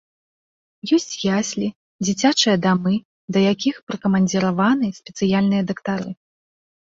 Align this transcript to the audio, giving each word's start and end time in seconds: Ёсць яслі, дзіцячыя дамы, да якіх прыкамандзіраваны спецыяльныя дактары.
Ёсць 0.95 1.19
яслі, 1.31 1.67
дзіцячыя 2.05 2.55
дамы, 2.65 2.93
да 3.37 3.43
якіх 3.53 3.75
прыкамандзіраваны 3.91 4.87
спецыяльныя 5.01 5.63
дактары. 5.73 6.09